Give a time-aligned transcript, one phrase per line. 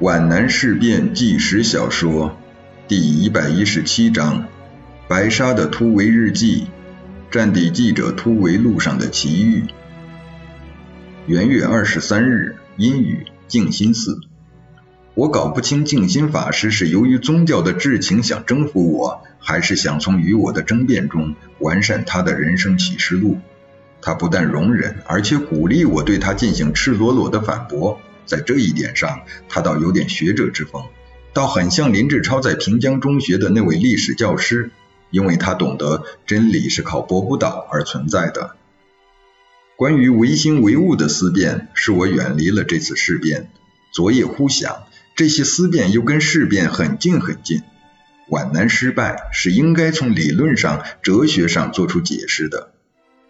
[0.00, 2.36] 皖南事变纪实小说
[2.86, 4.46] 第一百一十七章：
[5.08, 6.68] 白沙的突围日记，
[7.32, 9.64] 战地记者突围路上的奇遇。
[11.26, 14.20] 元月二十三日，阴雨，静心寺。
[15.14, 23.40] 我搞不清静心法师是由于宗教的至情想征服我，还是想从与我的争辩中完善他的人生启示录。
[24.00, 28.00] 他不但容忍，而且鼓励我对他进行赤裸裸的反驳。
[28.28, 30.84] 在这一点上，他倒有点学者之风，
[31.32, 34.70] 倒很像林志超在平江中学的那位历史教师，
[35.10, 38.54] 因为他懂得真理是靠博不倒而存在的。
[39.76, 43.50] 关于唯心唯物的思辨，使我远离了这次事变。
[43.92, 44.84] 昨夜忽想，
[45.16, 47.62] 这些思辨又跟事变很近很近。
[48.28, 52.72] 皖南失败是应该从理论上、哲学上做出解释的。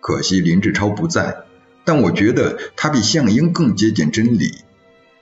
[0.01, 1.37] 可惜林志超不在，
[1.85, 4.55] 但我觉得他比项英更接近真理。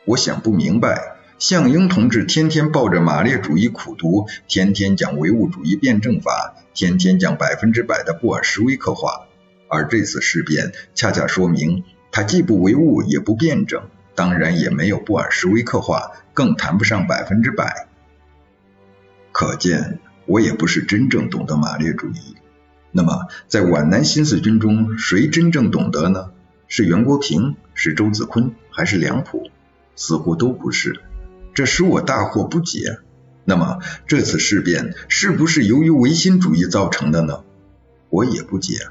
[0.06, 9.26] 我想不明白，项英同志天天抱着马列主义苦读，天天讲唯物主义辩证法，天天讲百分之百的布尔什维克化，
[9.68, 11.82] 而这次事变恰恰说明
[12.12, 13.82] 他既不唯物也不辩证，
[14.14, 17.88] 当然也没有布尔什维克化，更谈不上百分之百。
[19.32, 22.36] 可见我也不是真正懂得马列主义。
[22.92, 26.30] 那么在皖南新四军中，谁真正懂得呢？
[26.68, 29.50] 是袁国平，是周子坤，还是梁普？
[29.96, 31.00] 似乎都不是，
[31.54, 32.98] 这使我大惑不解。
[33.44, 37.42] 那么这次事变是不是由于唯心主义造成的呢？
[38.10, 38.88] 我也不解。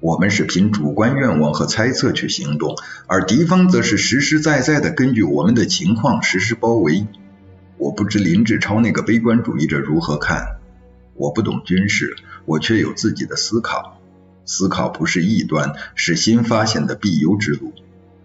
[0.00, 7.06] 我们是凭主观愿望和猜测去行动，而敌方则是实实在在的根据我们的情况实施包围。
[7.78, 10.58] 我不知林志超那个悲观主义者如何看。
[11.14, 13.98] 我不懂军事，我却有自己的思考。
[14.44, 17.72] 思考不是异端，是新发现的必由之路。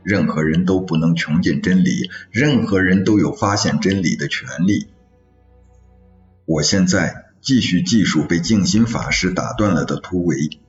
[0.03, 4.87] 任何人都不能穷尽真理，任何人都有发现真理的权利。
[6.45, 10.59] 我现在继续记述被静心法师打断了的突围。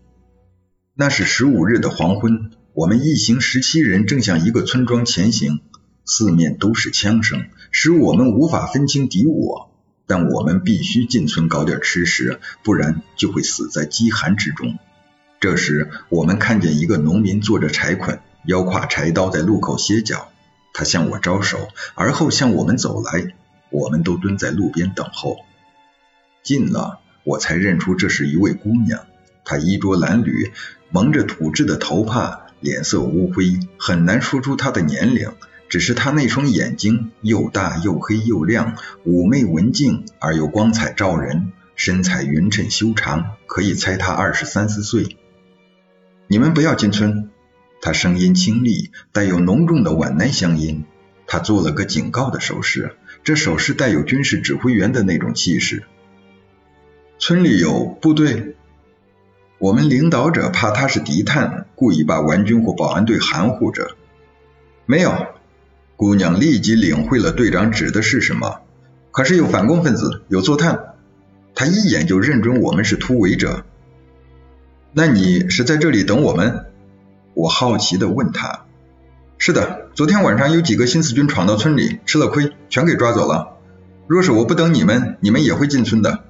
[0.94, 5.60] 那是十五日的黄昏，我们一行十七人正向一个村庄前行，
[6.04, 9.70] 四面都是枪声，使我们无法分清敌我。
[10.06, 14.78] 但我们必须进村搞点吃食，不然就会死在饥寒之中。
[15.41, 18.20] 这时，我们看见一个农民坐着柴捆。
[18.47, 20.28] 腰挎柴刀在路口歇脚，
[20.75, 23.34] 他向我招手，而后向我们走来。
[23.70, 25.38] 我们都蹲在路边等候。
[26.42, 29.06] 近了，我才认出这是一位姑娘。
[29.44, 30.50] 她衣着褴褛，
[30.91, 35.32] 蒙着土质的头帕，脸色乌灰，很难说出她的年龄。
[35.70, 38.76] 只是她那双眼睛又大又黑又亮，
[39.06, 45.16] 妩媚文静而又光彩照人，身材匀称修长，可以猜她二十三四岁。
[46.26, 47.31] 你们不要进村。
[47.82, 50.84] 他声音清丽，带有浓重的皖南乡音。
[51.26, 52.94] 他做了个警告的手势，
[53.25, 55.82] 这手势带有军事指挥员的那种气势。
[57.19, 58.54] 村里有部队，
[59.59, 63.97] 我们领导者怕他是敌探，故意把顽军或保安队含糊着。
[64.87, 65.26] 没有，
[65.97, 68.60] 姑娘立即领会了队长指的是什么。
[69.10, 70.94] 可是有反共分子，有作探，
[71.56, 73.64] 他一眼就认准我们是突围者。
[74.93, 76.66] 那你是在这里等我们？
[77.34, 78.66] 我好奇地问他
[79.38, 83.56] ：“是的，昨天晚上有几个新四军闯到村里，吃了亏，全给抓走了。
[84.06, 86.25] 若是我不等你们，你们也会进村的。”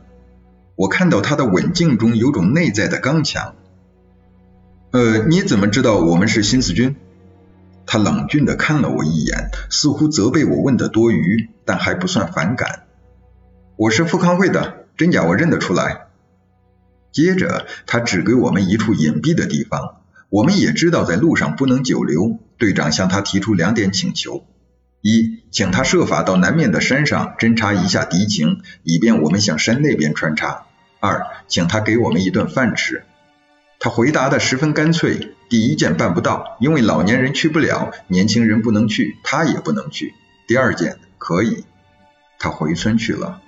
[0.74, 3.54] 我看到他的稳静中有种内在的刚强。
[4.90, 6.96] 呃，你怎么知道我们是新四军？
[7.84, 12.84] 他冷峻地看了我一眼，似乎责备我问的多余，但还不算反感。
[13.76, 16.06] 我是富康会的，真假我认得出来。
[17.12, 20.01] 接着，他指给我们一处隐蔽的地方。
[20.32, 24.46] 我们也知道在路上不能久留，队长向他提出两点请求：
[25.02, 30.68] 一，请他设法到南面的山上侦察一下敌情，以便我们向山那边穿插；
[31.00, 33.04] 二，请他给我们一顿饭吃。
[33.78, 40.14] 他回答的十分干脆：第一件办不到，因为老年人去不了，年轻人不能去，他也不能去；
[40.46, 41.66] 第二件可以。
[42.38, 43.42] 他回村去了。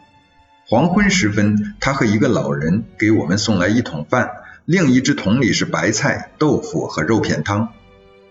[0.68, 4.28] 黄昏时分，他和一个老人给我们送来一桶饭。
[4.66, 7.74] 另一只桶里是白菜、豆腐和肉片汤。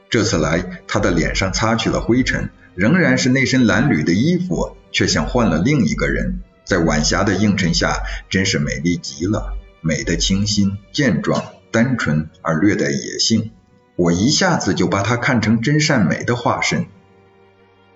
[0.09, 6.39] 这次来，他的脸上擦去了灰尘，仍然是那身褴褛的衣服，却像换了另一个人。
[6.65, 13.51] 在晚霞的映衬下，真是美丽极了，美的清新、健壮、单纯而略带野性。
[13.95, 16.87] 我一下子就把她看成真善美的化身。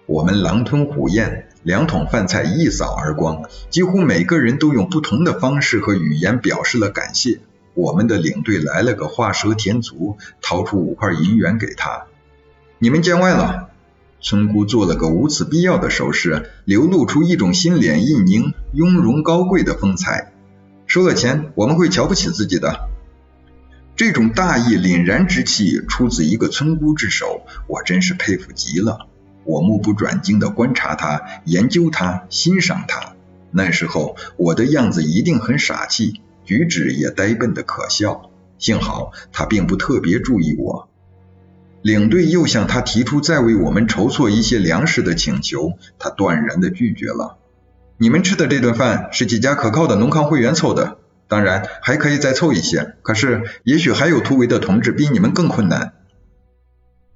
[0.06, 7.40] 我们狼吞虎咽，两桶饭菜一扫而光，几乎每个人都用不同的方式和语言表示了感谢。
[7.78, 12.08] 我们的领队来了个画蛇添足，掏出五块银元给他。
[12.80, 13.70] 你们见外了。
[14.20, 20.34] 村姑做了个无此必要的手势，流露出一种心脸一凝、雍容高贵的风采。
[20.88, 22.90] 收了钱，我们会瞧不起自己的。
[23.96, 29.08] 这种大义凛然之气出自一个村姑之手，我真是佩服极了。
[29.44, 33.14] 我目不转睛地观察她，研究她，欣赏她。
[33.52, 38.32] 那时候我的样子一定很傻气，举止也呆笨的可笑。
[38.58, 40.90] 幸好他并不特别注意我。
[41.84, 47.38] 领队又向他提出再为我们筹措一些粮食的请求，他断然的拒绝了。
[47.98, 50.98] 你们吃的这顿饭是几家可靠的农康会员凑的，
[51.28, 52.96] 当然还可以再凑一些。
[53.04, 55.94] 可是也许还有突围的同志比你们更困难。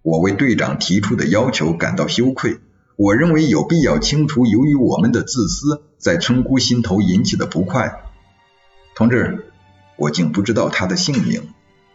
[0.03, 2.59] 我为队长提出的要求感到羞愧。
[2.97, 8.10] 我认为有必要清除由于我们的自私在村姑心头引起的不快。
[9.01, 9.45] 同志，
[9.95, 11.49] 我竟不知道他的姓名。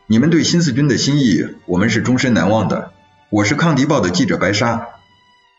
[0.08, 2.90] 你们对新四军的心意，我们是终身难忘的。
[3.30, 4.88] 我是抗敌报的记者白沙。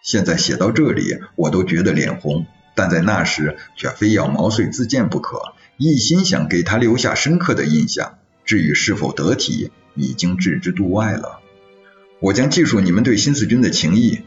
[0.01, 8.17] 现在写到这里，我都觉得脸红，但在那时却非要毛遂自荐不可，一心想给他留下深刻的印象。
[8.44, 11.39] 至于是否得体，已经置之度外了。
[12.19, 14.23] 我将记述你们对新四军的情谊。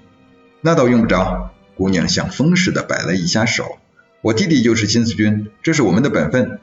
[0.62, 1.50] 那倒用不着。
[1.76, 3.76] 姑娘像风似的摆了一下手。
[4.22, 6.60] 我弟弟就是新四军，这是我们的本分。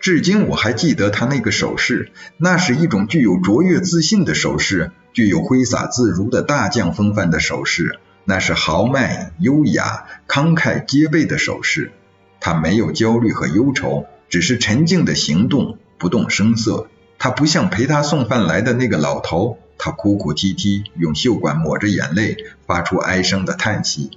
[0.00, 11.92] 至今我还记得他那个手势，那是一种具有卓越自信的手势，具有挥洒自如的大将风范的手势，那是豪迈、优雅、慷慨皆备的手势。
[12.40, 16.88] 他没有焦虑和忧愁，只是沉静的行动，不动声色。
[17.18, 19.58] 他不像陪他送饭来的那个老头。
[19.76, 22.36] 他哭哭啼啼，用袖管抹着眼泪，
[22.66, 24.10] 发出哀声的叹息。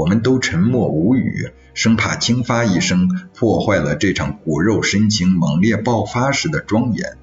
[0.00, 7.18] 我们都沉默无语，生怕轻发一声，破坏了这场骨肉深情猛烈爆发时的庄严。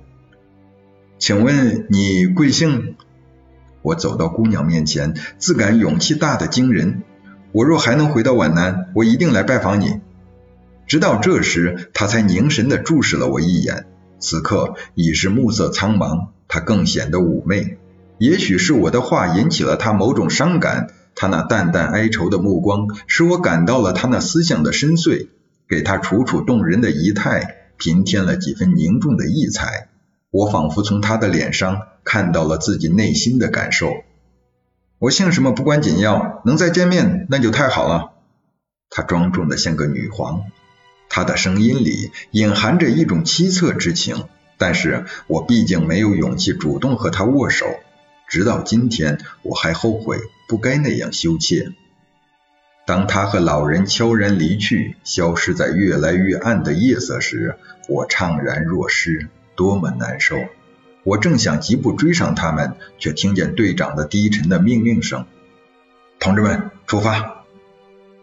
[1.17, 2.95] 请问你贵姓？
[3.81, 7.01] 我走到姑娘面前，自感勇气大的惊人。
[7.51, 9.99] 我若还能回到皖南，我一定来拜访你。
[10.85, 13.87] 直到这时，她才凝神地注视了我一眼。
[14.19, 16.27] 此刻已是暮色苍茫。
[16.47, 17.79] 他更显得妩媚，
[18.19, 20.87] 也许是我的话引起了他某种伤感，
[21.19, 25.29] 他那淡淡哀愁的目光使我感到了他那思想的深邃，
[25.67, 29.89] 给他楚楚动人的仪态平添了几分凝重的异彩。
[30.29, 33.91] 我仿佛从他的脸上看到了自己内心的感受。
[34.99, 38.11] 我姓什么不关紧要，能再见面那就太好了。
[38.91, 40.43] 他庄重的像个女皇，
[41.09, 44.25] 他的声音里隐含着一种凄恻之情。
[44.59, 47.65] 但是我毕竟没有勇气主动和他握手，
[48.27, 51.71] 直到今天我还后悔不该那样羞怯。
[52.85, 57.55] 当他和老人悄然离去，消失在越来越暗的夜色时，
[57.89, 60.37] 我怅然若失，多么难受！
[61.03, 65.25] 我正想疾步追上他们，却听见队长的低沉的命令声
[66.19, 67.43] ：“同志们，出发！”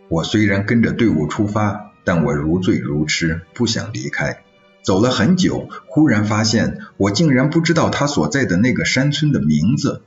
[0.08, 4.42] 我虽然跟着队伍出发，但我如醉如痴，不想离开。
[4.82, 10.02] 走了很久，忽然发现我竟然不知道他所在的那个山村的名字。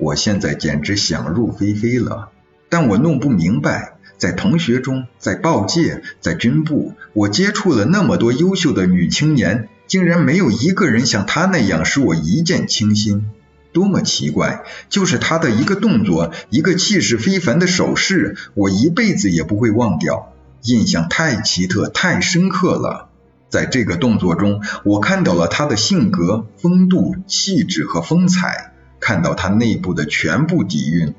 [0.00, 2.30] 我现在简直想入非非了，
[2.68, 13.26] 但我弄不明白，在同学中，在报界，在军部，我接触了那么多优秀的女青年，竟然没有一个人像她那样使我一见倾心。
[13.72, 14.64] 多么奇怪！
[14.88, 20.32] 就是她的一个动作，一个气势非凡的手势，我一辈子也不会忘掉，
[20.64, 23.10] 印象太奇特，太深刻了。
[23.48, 28.69] 在这个动作中，我看到了他的性格、风度、气质和风采，
[29.00, 31.14] 看到他内部的全部底蕴。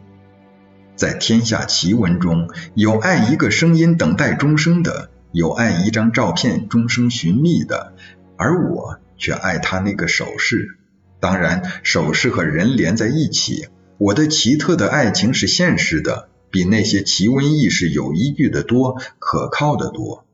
[0.95, 7.93] 在天下奇闻中，有爱一个声音等待终生的，有爱一张照片终生寻觅的，
[8.37, 10.77] 而我却爱他那个手势。
[11.19, 13.67] 当然，手势和人连在一起。
[13.97, 20.25] 我的奇特的爱情是现实的，比那些奇闻异事有依据的多，可靠的多。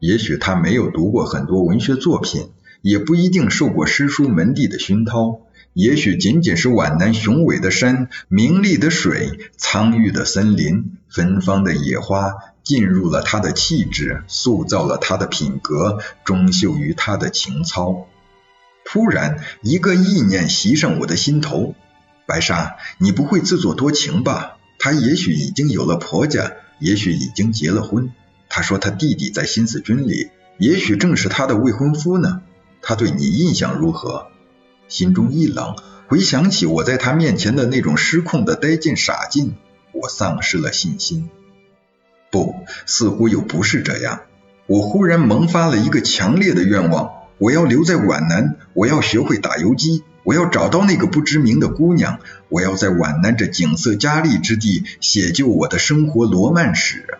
[0.00, 2.50] 也许他没有读过很多文学作品，
[2.82, 5.40] 也不一定受过诗书门第的熏陶，
[5.78, 18.08] 也许仅仅是皖南雄伟的山、明丽的水、苍郁的森林、芬芳的野花，进入了他的气质，塑造了他的品格，终秀于他的情操。
[18.84, 21.76] 突然，一个意念袭上我的心头：
[22.26, 24.56] 白沙，你不会自作多情吧？
[24.80, 28.10] 他也许已经有了婆家，也许已经结了婚。
[28.48, 32.42] 他说他弟弟在新四军里，也许正是他的未婚夫呢。
[32.82, 34.26] 他对你印象如何？
[34.88, 35.76] 心中一冷，
[36.06, 39.54] 回想起我在他面前的那种失控的呆劲傻劲，
[39.92, 41.28] 我丧失了信心。
[42.30, 42.54] 不，
[42.86, 44.22] 似乎又不是这样。
[44.66, 52.18] 我忽然萌发了一个强烈的愿望：我要留在皖南，我要学会打游击，我要找到那个不知名的姑娘，
[52.48, 57.18] 我要在皖南这景色佳丽之地写就我的生活罗曼史。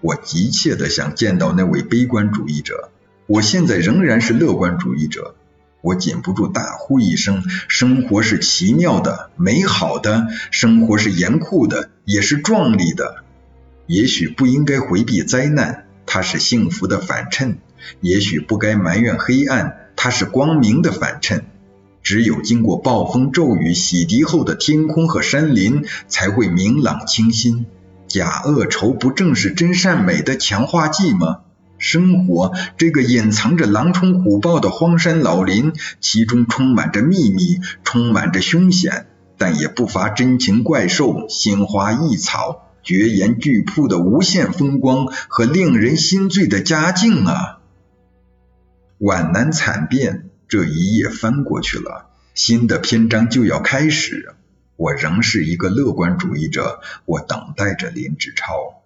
[0.00, 2.90] 我急切地想见到那位悲观主义者，
[3.26, 5.34] 我现在仍然是乐观主义者。
[5.80, 13.24] 我禁不住大呼一声：生活是奇妙的、美好的，生活是严酷的，也是壮丽的。
[13.86, 17.58] 也许不应该回避灾难，它是幸福的反衬；
[18.00, 21.44] 也许不该埋怨黑暗，它是光明的反衬。
[22.02, 27.66] 只有经过暴风骤雨洗涤后的天空和山林，才会明朗清新。
[28.06, 31.40] 假恶仇不正是真善美的强化剂吗？
[31.78, 39.06] 生活这个隐藏着狼虫虎豹的荒山老林，其中充满着秘密，充满着凶险，
[39.36, 47.60] 但也不乏真情怪兽、鲜花异草、绝岩巨瀑的无限风光和令人心醉的佳境啊！
[48.98, 54.34] 皖南惨变，这一页翻过去了，新的篇章就要开始。
[54.76, 58.77] 我仍是一个乐观主义者，我等待着林志超。